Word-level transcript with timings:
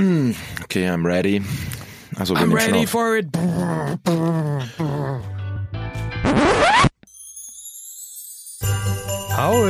Okay, 0.62 0.86
I'm 0.86 1.04
ready. 1.04 1.42
Also 2.18 2.34
I'm 2.34 2.52
ready 2.52 2.86
for 2.86 3.16
it. 3.18 3.30
Paul. 9.32 9.66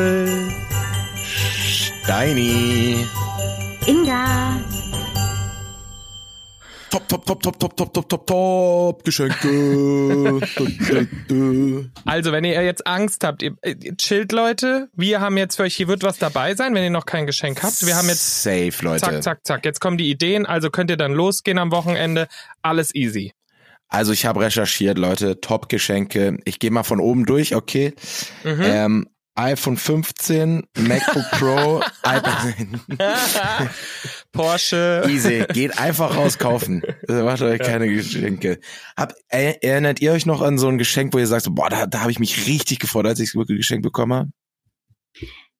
Steini. 2.04 3.06
Inga. 3.88 4.69
Top, 6.90 7.08
top, 7.08 7.24
top, 7.24 7.42
top, 7.42 7.58
top, 7.58 7.76
top, 7.76 7.92
top, 7.94 8.08
top, 8.08 8.26
top. 8.26 9.04
Geschenke. 9.04 10.40
Also, 12.04 12.32
wenn 12.32 12.44
ihr 12.44 12.62
jetzt 12.62 12.84
Angst 12.86 13.22
habt, 13.22 13.42
ihr, 13.42 13.54
ihr 13.64 13.96
chillt, 13.96 14.32
Leute. 14.32 14.88
Wir 14.94 15.20
haben 15.20 15.36
jetzt 15.36 15.56
für 15.56 15.62
euch, 15.62 15.76
hier 15.76 15.86
wird 15.86 16.02
was 16.02 16.18
dabei 16.18 16.56
sein, 16.56 16.74
wenn 16.74 16.82
ihr 16.82 16.90
noch 16.90 17.06
kein 17.06 17.26
Geschenk 17.26 17.62
habt. 17.62 17.86
Wir 17.86 17.96
haben 17.96 18.08
jetzt 18.08 18.42
Safe, 18.42 18.72
Leute. 18.82 19.04
zack, 19.04 19.22
zack, 19.22 19.46
zack. 19.46 19.64
Jetzt 19.64 19.80
kommen 19.80 19.98
die 19.98 20.10
Ideen, 20.10 20.46
also 20.46 20.68
könnt 20.70 20.90
ihr 20.90 20.96
dann 20.96 21.12
losgehen 21.12 21.58
am 21.58 21.70
Wochenende. 21.70 22.26
Alles 22.62 22.92
easy. 22.94 23.32
Also 23.88 24.12
ich 24.12 24.26
habe 24.26 24.40
recherchiert, 24.40 24.98
Leute, 24.98 25.40
Top-Geschenke. 25.40 26.38
Ich 26.44 26.58
gehe 26.58 26.70
mal 26.70 26.82
von 26.82 26.98
oben 27.00 27.24
durch, 27.24 27.54
okay. 27.54 27.94
Ähm, 28.44 29.08
iPhone 29.36 29.76
15, 29.76 30.66
MacBook 30.78 31.30
Pro, 31.32 31.80
iPad. 32.04 32.54
Porsche. 34.32 35.04
Easy, 35.08 35.44
geht 35.52 35.78
einfach 35.78 36.16
raus 36.16 36.38
kaufen. 36.38 36.82
Also 37.08 37.24
Macht 37.30 37.42
euch 37.42 37.60
keine 37.60 37.88
Geschenke. 37.88 38.60
Hab, 38.96 39.12
er, 39.28 39.62
erinnert 39.64 40.00
ihr 40.00 40.12
euch 40.12 40.26
noch 40.26 40.40
an 40.42 40.58
so 40.58 40.68
ein 40.68 40.78
Geschenk, 40.78 41.14
wo 41.14 41.18
ihr 41.18 41.26
sagt, 41.26 41.46
boah, 41.50 41.68
da, 41.68 41.86
da 41.86 42.00
habe 42.00 42.10
ich 42.10 42.18
mich 42.18 42.46
richtig 42.46 42.78
gefreut, 42.80 43.06
als 43.06 43.20
ich 43.20 43.30
es 43.30 43.34
wirklich 43.34 43.58
geschenkt 43.58 43.82
bekommen 43.82 44.12
habe? 44.12 44.30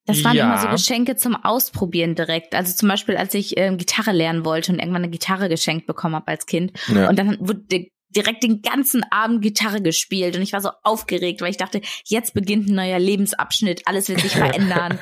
Das 0.07 0.25
waren 0.25 0.37
Ja. 0.37 0.47
immer 0.47 0.63
so 0.63 0.69
Geschenke 0.69 1.17
zum 1.17 1.37
Ausprobieren 1.37 2.15
direkt. 2.15 2.55
Also 2.55 2.75
zum 2.75 2.89
Beispiel, 2.89 3.17
als 3.17 3.35
ich 3.35 3.57
ähm, 3.57 3.77
Gitarre 3.79 4.13
lernen 4.13 4.45
wollte 4.45 4.73
und 4.73 4.79
irgendwann 4.79 5.03
eine 5.03 5.11
Gitarre 5.11 5.49
geschenkt 5.49 5.87
bekommen 5.87 6.15
habe 6.17 6.29
als 6.29 6.47
Kind. 6.47 6.73
Ja. 6.89 7.09
Und 7.09 7.19
dann 7.19 7.37
wurde 7.41 7.87
direkt 8.11 8.43
den 8.43 8.63
ganzen 8.63 9.03
Abend 9.11 9.43
Gitarre 9.43 9.81
gespielt 9.83 10.37
und 10.37 10.43
ich 10.43 10.53
war 10.53 10.61
so 10.61 10.71
aufgeregt, 10.83 11.41
weil 11.41 11.51
ich 11.51 11.57
dachte, 11.57 11.81
jetzt 12.05 12.35
beginnt 12.35 12.69
ein 12.69 12.75
neuer 12.75 12.99
Lebensabschnitt, 12.99 13.87
alles 13.87 14.09
wird 14.09 14.21
sich 14.21 14.33
verändern. 14.37 14.99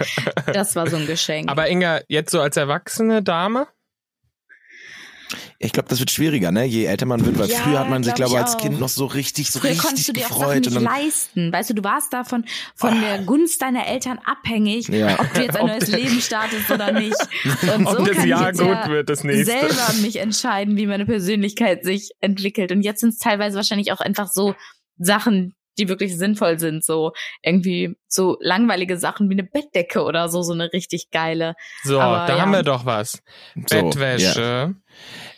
das 0.47 0.77
war 0.77 0.89
so 0.89 0.97
ein 0.97 1.07
Geschenk. 1.07 1.51
Aber 1.51 1.69
Inga, 1.69 2.01
jetzt 2.09 2.31
so 2.31 2.41
als 2.41 2.57
erwachsene 2.57 3.23
Dame? 3.23 3.67
Ich 5.59 5.73
glaube, 5.73 5.89
das 5.89 5.99
wird 6.01 6.11
schwieriger, 6.11 6.51
ne? 6.53 6.65
Je 6.65 6.85
älter 6.85 7.05
man 7.07 7.25
wird, 7.25 7.39
weil 7.39 7.49
Ja, 7.51 7.59
früher 7.59 7.79
hat 7.81 7.91
man 7.91 8.03
sich, 8.03 8.15
glaub 8.15 8.31
glaube 8.31 8.41
ich 8.41 8.47
als 8.47 8.57
auch. 8.57 8.61
Kind 8.63 8.81
noch 8.81 8.89
so 8.89 9.07
richtig, 9.07 9.51
so 9.51 9.59
Früher 9.61 9.71
richtig 9.71 9.85
konntest 9.87 10.09
du 10.09 10.13
dir 10.13 10.25
auch 10.27 10.31
Sachen 10.31 10.39
gefreut. 10.41 10.57
nicht 10.61 10.67
Und 10.69 10.75
dann, 10.77 10.87
Ah. 10.87 10.97
leisten. 10.99 11.53
Weißt 11.53 11.71
du, 11.71 11.75
du 11.75 11.85
warst 11.85 12.13
davon 12.13 12.45
von 12.75 13.01
der 13.01 13.19
Gunst 13.25 13.61
deiner 13.61 13.87
Eltern 13.87 14.19
abhängig, 14.25 14.89
Ja. 14.89 15.19
ob 15.21 15.33
du 15.35 15.43
jetzt 15.43 15.57
ein 15.57 15.63
Ob 15.63 15.69
neues 15.69 15.89
Leben 15.89 16.21
startest 16.21 16.71
oder 16.71 16.93
nicht. 16.93 17.17
Und 17.75 17.87
Ob 17.87 17.99
so 17.99 18.05
das 18.05 18.17
kann 18.17 18.25
ich 18.25 18.31
Jahr 18.31 18.47
jetzt 18.49 18.59
gut 18.61 18.69
ja 18.69 18.89
wird, 18.89 19.09
das 19.11 19.25
nächste. 19.25 19.45
selber 19.45 19.93
mich 20.01 20.17
entscheiden, 20.17 20.77
wie 20.77 20.87
meine 20.87 21.05
Persönlichkeit 21.07 21.85
sich 21.85 22.11
entwickelt. 22.21 22.73
Und 22.73 22.83
jetzt 22.83 23.01
sind 23.01 23.11
es 23.11 23.19
teilweise 23.19 23.57
wahrscheinlich 23.57 23.93
auch 23.93 24.01
einfach 24.01 24.29
so 24.33 24.55
Sachen, 24.99 25.55
die 25.79 25.89
wirklich 25.89 26.17
sinnvoll 26.17 26.59
sind. 26.59 26.85
So 26.85 27.13
irgendwie 27.43 27.97
so 28.09 28.37
langweilige 28.41 28.97
Sachen 28.99 29.29
wie 29.31 29.35
eine 29.35 29.45
Bettdecke 29.45 30.03
oder 30.03 30.29
so, 30.29 30.43
so 30.43 30.53
eine 30.53 30.73
richtig 30.73 31.11
geile. 31.11 31.55
So, 31.85 32.01
Aber 32.01 32.27
da 32.27 32.37
ja. 32.37 32.43
haben 32.43 32.53
wir 32.53 32.63
doch 32.63 32.85
was. 32.87 33.23
so, 33.67 33.77
ja. 33.77 33.83
Bettwäsche. 33.83 34.75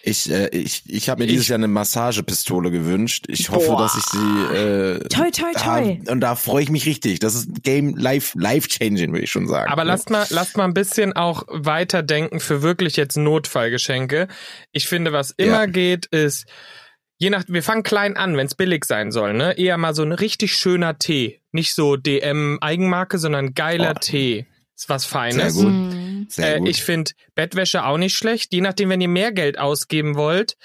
Ich, 0.02 0.30
äh, 0.30 0.48
ich, 0.56 0.84
ich 0.86 1.10
habe 1.10 1.20
mir 1.22 1.26
dieses 1.26 1.44
Ich- 1.44 1.48
Jahr 1.50 1.58
eine 1.58 1.68
Massagepistole 1.68 2.70
gewünscht. 2.70 3.26
Ich 3.28 3.50
hoffe, 3.50 3.66
Boah. 3.66 3.82
dass 3.82 3.96
ich 3.98 4.04
sie 4.06 4.56
äh, 4.56 4.98
Toi, 5.08 5.30
toi, 5.30 5.52
toi. 5.52 5.96
hab. 5.98 6.08
Und 6.10 6.20
da 6.20 6.34
freue 6.36 6.62
ich 6.62 6.70
mich 6.70 6.86
richtig. 6.86 7.18
Das 7.18 7.34
ist 7.34 7.62
Game 7.62 7.94
life 7.96 8.38
life 8.38 8.68
changing, 8.68 9.12
würde 9.12 9.24
ich 9.24 9.30
schon 9.30 9.46
sagen. 9.46 9.70
Aber 9.70 9.84
lasst 9.84 10.08
mal, 10.08 10.24
lasst 10.30 10.56
mal 10.56 10.64
ein 10.64 10.72
bisschen 10.72 11.12
auch 11.12 11.44
weiterdenken 11.48 12.40
für 12.40 12.62
wirklich 12.62 12.96
jetzt 12.96 13.16
Notfallgeschenke. 13.18 14.28
Ich 14.72 14.88
finde, 14.88 15.12
was 15.12 15.32
immer 15.32 15.60
Ja. 15.64 15.66
geht, 15.66 16.06
ist, 16.06 16.46
je 17.20 17.30
nach, 17.30 17.44
wir 17.46 17.62
fangen 17.62 17.84
klein 17.84 18.16
an, 18.16 18.36
wenn 18.36 18.46
es 18.46 18.54
billig 18.56 18.84
sein 18.84 19.12
soll, 19.12 19.34
ne? 19.34 19.56
Eher 19.56 19.76
mal 19.76 19.94
so 19.94 20.02
ein 20.02 20.10
richtig 20.12 20.54
schöner 20.54 20.98
Tee. 20.98 21.40
Nicht 21.52 21.74
so 21.74 21.96
DM 21.96 22.58
Eigenmarke, 22.60 23.18
sondern 23.18 23.54
geiler 23.54 23.92
Oh. 23.96 23.98
Tee. 24.00 24.46
Ist 24.76 24.88
was 24.88 25.02
Sehr 25.04 25.10
Feines. 25.10 25.54
gut. 25.54 25.66
Hm. 25.66 26.26
Sehr 26.30 26.56
Äh, 26.56 26.58
gut. 26.60 26.68
ich 26.70 26.82
finde 26.82 27.12
Bettwäsche 27.34 27.84
auch 27.84 27.98
nicht 27.98 28.16
schlecht. 28.16 28.52
Je 28.52 28.62
nachdem, 28.62 28.88
wenn 28.88 29.00
ihr 29.00 29.08
mehr 29.08 29.30
Geld 29.32 29.58
ausgeben 29.58 30.16
wollt. 30.16 30.56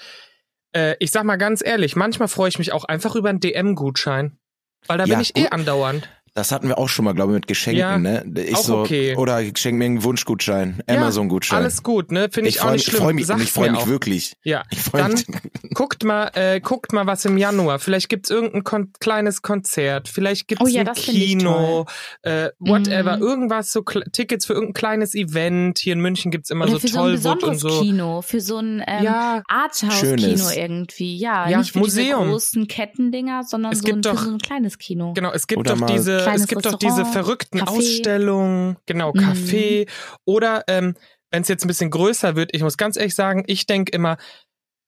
Äh, 0.72 0.96
ich 0.98 1.10
sag 1.10 1.24
mal 1.24 1.36
ganz 1.36 1.62
ehrlich, 1.64 1.94
manchmal 1.96 2.28
freue 2.28 2.48
ich 2.48 2.58
mich 2.58 2.72
auch 2.72 2.84
einfach 2.84 3.14
über 3.14 3.28
einen 3.28 3.40
DM-Gutschein. 3.40 4.38
Weil 4.86 4.98
da 4.98 5.04
Ja, 5.04 5.14
bin 5.14 5.22
ich 5.22 5.36
eh 5.36 5.42
gut. 5.42 5.52
andauernd. 5.52 6.08
Das 6.36 6.52
hatten 6.52 6.68
wir 6.68 6.78
auch 6.78 6.88
schon 6.88 7.04
mal, 7.04 7.12
glaube 7.14 7.32
ich, 7.32 7.36
mit 7.36 7.46
Geschenken, 7.48 7.80
Ja, 7.80 7.98
ne? 7.98 8.24
Ich 8.36 8.54
auch 8.54 8.62
so, 8.62 8.78
okay. 8.78 9.16
Oder 9.16 9.40
ich 9.42 9.56
schenke 9.58 9.78
mir 9.78 9.86
einen 9.86 10.04
Wunschgutschein, 10.04 10.82
Amazon-Gutschein. 10.86 11.58
Alles 11.58 11.82
gut, 11.82 12.12
ne? 12.12 12.28
Finde 12.30 12.48
ich, 12.50 12.56
ich 12.56 12.60
auch 12.60 12.66
freue 12.66 12.72
nicht 12.74 12.86
mich, 12.86 12.90
schlimm. 12.94 13.02
freu 13.02 13.12
mich, 13.14 13.26
Sag's 13.26 13.42
ich 13.42 13.52
freu 13.52 13.64
mir 13.66 13.70
mich 13.72 13.80
auch. 13.80 13.86
wirklich. 13.88 14.36
Ja, 14.44 14.62
Ich 14.70 14.78
freu 14.80 14.98
dann 14.98 15.12
mich. 15.12 15.26
guckt 15.74 16.04
mal, 16.04 16.30
äh, 16.34 16.60
guckt 16.60 16.92
mal 16.92 17.06
was 17.06 17.24
im 17.24 17.38
Januar. 17.38 17.78
Vielleicht 17.78 18.08
gibt's 18.08 18.30
irgendein 18.30 18.62
kon 18.64 18.92
kleines 19.00 19.42
Konzert, 19.42 20.08
vielleicht 20.08 20.46
gibt's 20.46 20.64
Oh 20.64 20.68
ja, 20.68 20.82
ein 20.82 20.90
ich 20.94 21.04
Kino, 21.06 21.86
äh, 22.22 22.50
whatever, 22.58 23.16
Mhm. 23.16 23.22
irgendwas 23.22 23.72
so 23.72 23.80
Kle- 23.80 24.10
Tickets 24.12 24.46
für 24.46 24.52
irgendein 24.52 24.74
kleines 24.74 25.14
Event. 25.14 25.78
Hier 25.78 25.94
in 25.94 26.00
München 26.00 26.30
gibt's 26.30 26.50
immer 26.50 26.64
Oder 26.66 26.72
so 26.74 26.78
für 26.80 26.88
so 26.88 27.00
und 27.00 27.12
besonderes 27.12 27.60
so. 27.60 27.80
Kino, 27.80 28.20
für 28.22 28.40
so 28.40 28.58
ein 28.58 28.84
ähm, 28.86 29.02
Ja, 29.04 29.42
Arthouse-Kino 29.48 30.50
irgendwie. 30.54 31.16
Ja, 31.16 31.48
Ja, 31.48 31.58
nicht 31.58 31.72
für 31.72 31.78
Museum. 31.78 32.20
diese 32.20 32.30
großen 32.30 32.68
Kettendinger, 32.68 33.42
sondern 33.44 33.72
Es 33.72 33.78
so, 33.78 33.84
gibt 33.84 33.98
ein, 33.98 34.02
doch- 34.02 34.18
für 34.18 34.24
so 34.26 34.32
ein 34.32 34.38
kleines 34.38 34.78
Kino. 34.78 35.12
Genau, 35.14 35.32
es 35.32 35.46
gibt 35.46 35.60
Oder 35.60 35.70
doch 35.72 35.80
mal 35.80 35.86
es 36.34 36.46
gibt 36.46 36.64
doch 36.66 36.74
diese 36.78 37.02
Restaurant, 37.02 37.12
verrückten 37.14 37.60
Café. 37.60 37.68
Ausstellungen, 37.78 38.76
genau, 38.86 39.12
Mhm. 39.14 39.20
Café. 39.20 39.88
Oder 40.24 40.64
ähm, 40.68 40.94
wenn 41.30 41.42
es 41.42 41.48
jetzt 41.48 41.64
ein 41.64 41.68
bisschen 41.68 41.90
größer 41.90 42.36
wird, 42.36 42.50
ich 42.54 42.62
muss 42.62 42.76
ganz 42.76 42.96
ehrlich 42.96 43.14
sagen, 43.14 43.44
ich 43.46 43.66
denke 43.66 43.92
immer, 43.92 44.16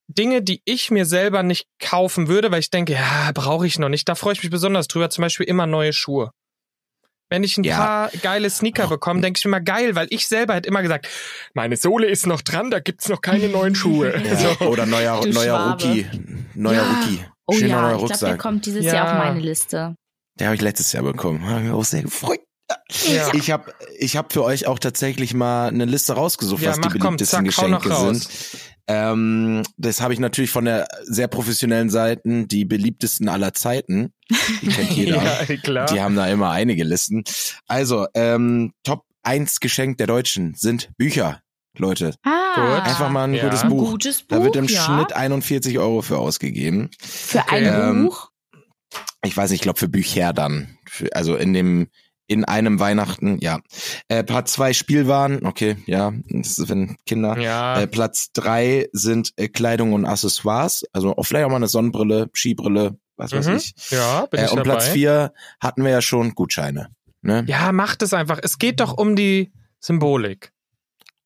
Dinge, 0.09 0.41
die 0.43 0.63
ich 0.65 0.91
mir 0.91 1.05
selber 1.05 1.43
nicht 1.43 1.67
kaufen 1.81 2.29
würde, 2.29 2.51
weil 2.51 2.61
ich 2.61 2.71
denke, 2.71 2.95
ja, 2.95 3.31
brauche 3.35 3.67
ich 3.67 3.79
noch 3.79 3.91
nicht. 3.91 4.09
Da 4.09 4.15
freue 4.15 4.33
ich 4.33 4.43
mich 4.43 4.51
besonders 4.51 4.89
drüber, 4.89 5.11
zum 5.11 5.23
Beispiel 5.23 5.47
immer 5.47 5.67
neue 5.67 5.93
Schuhe. 5.93 6.31
Wenn 7.31 7.45
ich 7.45 7.59
ein 7.59 7.65
Ja. 7.65 7.77
paar 7.77 8.11
geile 8.23 8.49
Sneaker 8.49 8.89
bekomme, 8.89 9.21
denke 9.21 9.37
ich 9.39 9.45
mir 9.45 9.51
mal 9.51 9.59
geil, 9.63 9.95
weil 9.95 10.07
ich 10.09 10.27
selber 10.27 10.55
hätte 10.55 10.67
immer 10.69 10.81
gesagt, 10.81 11.09
meine 11.53 11.77
Sohle 11.77 12.07
ist 12.07 12.27
noch 12.27 12.41
dran, 12.41 12.71
da 12.71 12.81
gibt's 12.81 13.11
noch 13.11 13.21
keine 13.21 13.49
neuen 13.51 13.75
Schuhe. 13.75 14.15
Ja. 14.25 14.37
So. 14.59 14.65
Oder 14.67 14.87
neuer, 14.87 15.21
Du 15.21 15.29
neuer 15.29 15.45
Schwabe. 15.45 15.85
Rookie. 15.85 16.07
Neuer 16.55 16.75
Ja. 16.77 16.91
Rookie. 16.91 17.25
Oh 17.47 17.53
Schöner 17.53 17.69
ja, 17.69 17.81
neuer 17.83 17.91
ich 17.91 17.97
glaube, 17.99 18.09
der 18.09 18.29
Rucksack. 18.29 18.39
kommt 18.39 18.65
dieses 18.67 18.85
Ja. 18.87 18.95
Jahr 18.95 19.07
auf 19.13 19.25
meine 19.27 19.41
Liste. 19.41 19.95
Den 20.39 20.47
habe 20.47 20.55
ich 20.57 20.63
letztes 20.63 20.93
Jahr 20.93 21.03
bekommen. 21.03 21.45
Habe 21.49 21.61
mich 21.61 21.73
auch 21.73 21.85
sehr 21.85 22.03
gefreut. 22.03 22.41
Ja. 23.11 23.33
Ich 23.35 23.51
habe 23.51 23.73
ich 23.99 24.17
hab 24.17 24.33
für 24.33 24.45
euch 24.45 24.67
auch 24.67 24.79
tatsächlich 24.79 25.33
mal 25.35 25.69
eine 25.69 25.87
Liste 25.87 26.13
rausgesucht, 26.13 26.63
Ja, 26.63 26.71
was 26.71 26.77
die 26.77 26.89
mach, 26.89 26.93
komm, 26.99 27.17
beliebtesten 27.17 27.51
zack, 27.51 27.65
hau 27.65 27.69
noch 27.69 27.83
Geschenke 27.83 28.15
sind. 28.15 28.29
Ähm, 28.87 29.63
das 29.77 30.01
habe 30.01 30.13
ich 30.15 30.19
natürlich 30.21 30.51
von 30.51 30.65
der 30.67 30.87
sehr 31.05 31.29
professionellen 31.29 31.91
Seiten, 31.91 32.47
die 32.49 32.65
beliebtesten 32.65 33.29
aller 33.29 33.53
Zeiten. 33.55 34.13
Die 34.63 34.69
kennt 34.69 34.91
jeder. 34.93 35.23
ja, 35.49 35.57
klar. 35.57 35.87
Die 35.87 36.01
haben 36.01 36.15
da 36.17 36.27
immer 36.27 36.51
einige 36.51 36.85
Listen. 36.85 37.25
Also, 37.67 38.07
ähm, 38.15 38.73
Top 38.85 39.05
1 39.23 39.61
Geschenk 39.61 39.99
der 39.99 40.07
Deutschen 40.07 40.55
sind 40.55 40.91
Bücher, 40.99 41.41
Leute. 41.77 42.15
Ah, 42.23 42.55
Gut. 42.55 42.85
Einfach 42.87 43.11
mal 43.11 43.25
ein 43.25 43.35
Ja. 43.35 43.45
gutes 43.45 43.63
ein 43.63 43.69
Buch. 43.71 43.91
gutes 43.91 44.23
Buch. 44.23 44.37
Da 44.39 44.43
wird 44.45 44.57
im 44.57 44.65
ja. 44.67 44.81
Schnitt 44.83 45.13
41 45.15 45.79
Euro 45.79 46.01
für 46.03 46.19
ausgegeben. 46.19 46.91
für 46.99 47.41
Okay. 47.41 47.67
ein 47.69 47.91
Ähm, 47.91 48.05
Buch. 48.07 48.31
Ich 49.29 49.37
weiß 49.37 49.51
nicht, 49.51 49.61
ich 49.61 49.63
glaube 49.63 49.79
für 49.79 49.89
Bücher 49.89 50.33
dann. 50.33 50.79
Für, 50.87 51.15
also 51.15 51.37
in 51.37 51.53
dem, 51.53 51.89
in 52.27 52.45
einem 52.45 52.79
Weihnachten, 52.81 53.39
ja. 53.41 53.61
Äh, 54.09 54.25
Part 54.25 54.49
2 54.49 54.73
Spielwaren, 54.73 55.47
okay, 55.47 55.77
ja, 55.87 56.13
das 56.29 56.59
ist 56.59 56.69
wenn 56.69 56.97
Kinder. 57.07 57.39
ja. 57.39 57.81
Äh, 57.81 57.87
Platz 57.87 58.33
drei 58.33 58.89
sind 58.93 59.33
äh, 59.37 59.49
Kleidung 59.49 59.93
und 59.95 60.05
Accessoires, 60.05 60.85
also 60.93 61.17
auch 61.17 61.23
vielleicht 61.25 61.47
auch 61.47 61.51
mal 61.51 61.57
eine 61.57 61.69
Sonnenbrille, 61.69 62.29
Skibrille, 62.35 62.99
was 63.17 63.33
weiß 63.33 63.47
Mhm. 63.49 63.57
ich. 63.57 63.75
ja, 63.91 64.27
bin 64.27 64.41
Äh, 64.41 64.45
ich 64.47 64.51
und 64.51 64.59
dabei. 64.59 64.71
Platz 64.71 64.89
vier 64.89 65.33
hatten 65.61 65.85
wir 65.85 65.91
ja 65.91 66.03
schon 66.03 66.35
Gutscheine. 66.35 66.89
Ne? 67.23 67.45
Ja, 67.49 67.73
macht 67.73 68.03
es 68.03 68.13
einfach. 68.13 68.39
Es 68.43 68.59
geht 68.59 68.81
doch 68.81 68.97
um 68.97 69.17
die 69.17 69.53
Symbolik. 69.81 70.53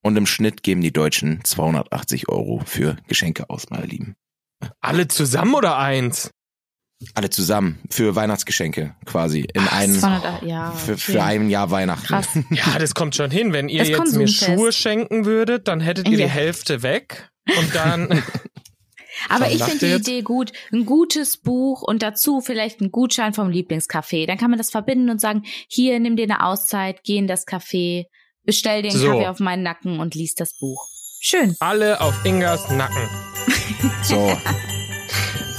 Und 0.03 0.17
im 0.17 0.27
Schnitt 0.27 0.63
geben 0.63 0.81
die 0.81 0.93
Deutschen 0.93 1.45
280 1.45 2.29
Euro 2.29 2.63
für 2.65 2.97
Geschenke 3.09 3.51
aus, 3.51 3.71
meine 3.71 3.87
Lieben. 3.87 4.15
Alle 4.81 5.07
zusammen 5.09 5.55
oder 5.55 5.77
eins? 5.79 6.31
Alle 7.15 7.31
zusammen 7.31 7.79
für 7.91 8.15
Weihnachtsgeschenke 8.15 8.95
quasi 9.07 9.41
in 9.53 9.63
Ach 9.67 9.73
einem 9.73 9.99
200, 9.99 10.43
ja, 10.43 10.71
für, 10.73 10.93
okay. 10.93 11.01
für 11.01 11.23
ein 11.23 11.49
Jahr 11.51 11.71
Weihnachten. 11.71 12.07
Krass. 12.07 12.29
Ja, 12.51 12.79
das 12.79 12.95
kommt 12.95 13.15
schon 13.17 13.31
hin. 13.31 13.53
Wenn 13.53 13.69
ihr 13.69 13.81
Das 13.81 13.89
jetzt 13.89 14.17
mir. 14.17 14.29
Schuhe 14.29 14.73
schenken 14.73 15.25
würdet, 15.25 15.69
dann 15.69 15.81
hättet 15.81 16.09
ihr 16.09 16.19
Ja. 16.19 16.27
die 16.27 16.31
Hälfte 16.33 16.83
weg. 16.83 17.31
Und 17.59 17.75
dann, 17.75 18.23
Aber 19.29 19.51
ich 19.51 19.63
finde 19.63 19.79
die? 20.01 20.13
Idee 20.13 20.23
gut. 20.23 20.53
Ein 20.73 20.87
gutes 20.87 21.37
Buch 21.37 21.83
und 21.83 22.03
dazu 22.03 22.41
vielleicht 22.41 22.81
ein 22.81 22.91
Gutschein 22.91 23.35
vom 23.35 23.49
Lieblingscafé. 23.51 24.27
Dann 24.27 24.39
kann 24.39 24.51
man 24.51 24.59
das 24.59 24.71
verbinden 24.71 25.11
und 25.11 25.21
sagen, 25.21 25.43
hier, 25.69 25.99
nimm 26.01 26.17
dir 26.17 26.25
eine 26.25 26.45
Auszeit, 26.45 27.01
geh 27.05 27.17
in 27.19 27.27
das 27.27 27.47
Café, 27.47 28.07
bestell 28.45 28.83
dir 28.83 28.91
einen 28.91 28.99
So. 28.99 29.07
Kaffee 29.11 29.27
auf 29.29 29.39
meinen 29.41 29.63
Nacken 29.63 30.01
und 30.01 30.15
lies 30.15 30.35
das 30.35 30.57
Buch. 30.59 30.89
Schön. 31.25 31.55
alle 31.61 32.01
auf 32.01 32.15
Ingas 32.25 32.69
Nacken. 32.71 33.09
So, 34.03 34.37